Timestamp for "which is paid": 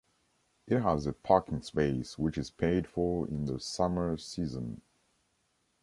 2.17-2.87